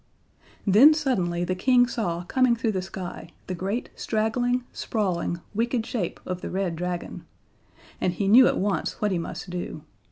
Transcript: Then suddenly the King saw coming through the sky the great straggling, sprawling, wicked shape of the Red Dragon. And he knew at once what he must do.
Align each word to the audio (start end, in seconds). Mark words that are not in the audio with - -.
Then 0.65 0.95
suddenly 0.95 1.43
the 1.43 1.53
King 1.53 1.85
saw 1.85 2.23
coming 2.23 2.55
through 2.55 2.71
the 2.71 2.81
sky 2.81 3.29
the 3.45 3.53
great 3.53 3.89
straggling, 3.93 4.63
sprawling, 4.73 5.41
wicked 5.53 5.85
shape 5.85 6.19
of 6.25 6.41
the 6.41 6.49
Red 6.49 6.75
Dragon. 6.75 7.27
And 8.01 8.11
he 8.13 8.27
knew 8.27 8.47
at 8.47 8.57
once 8.57 8.99
what 8.99 9.11
he 9.11 9.19
must 9.19 9.51
do. 9.51 9.83